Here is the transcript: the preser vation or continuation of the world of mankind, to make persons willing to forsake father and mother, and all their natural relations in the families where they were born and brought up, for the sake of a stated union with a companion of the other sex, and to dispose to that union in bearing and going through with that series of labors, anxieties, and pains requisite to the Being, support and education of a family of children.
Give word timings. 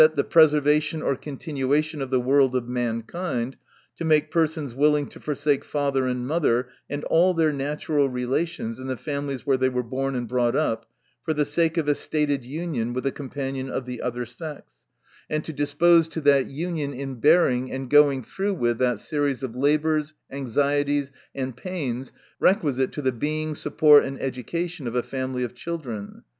the 0.15 0.23
preser 0.23 0.59
vation 0.59 1.03
or 1.03 1.15
continuation 1.15 2.01
of 2.01 2.09
the 2.09 2.19
world 2.21 2.55
of 2.55 2.67
mankind, 2.67 3.55
to 3.95 4.03
make 4.03 4.31
persons 4.31 4.73
willing 4.73 5.05
to 5.05 5.19
forsake 5.19 5.63
father 5.63 6.07
and 6.07 6.25
mother, 6.27 6.69
and 6.89 7.03
all 7.03 7.35
their 7.35 7.53
natural 7.53 8.09
relations 8.09 8.79
in 8.79 8.87
the 8.87 8.97
families 8.97 9.45
where 9.45 9.57
they 9.57 9.69
were 9.69 9.83
born 9.83 10.15
and 10.15 10.27
brought 10.27 10.55
up, 10.55 10.87
for 11.21 11.35
the 11.35 11.45
sake 11.45 11.77
of 11.77 11.87
a 11.87 11.93
stated 11.93 12.43
union 12.43 12.93
with 12.93 13.05
a 13.05 13.11
companion 13.11 13.69
of 13.69 13.85
the 13.85 14.01
other 14.01 14.25
sex, 14.25 14.73
and 15.29 15.45
to 15.45 15.53
dispose 15.53 16.07
to 16.07 16.19
that 16.19 16.47
union 16.47 16.95
in 16.95 17.13
bearing 17.19 17.71
and 17.71 17.87
going 17.87 18.23
through 18.23 18.55
with 18.55 18.79
that 18.79 18.99
series 18.99 19.43
of 19.43 19.55
labors, 19.55 20.15
anxieties, 20.31 21.11
and 21.35 21.55
pains 21.55 22.11
requisite 22.39 22.91
to 22.91 23.03
the 23.03 23.11
Being, 23.11 23.53
support 23.53 24.03
and 24.03 24.19
education 24.19 24.87
of 24.87 24.95
a 24.95 25.03
family 25.03 25.43
of 25.43 25.53
children. 25.53 26.23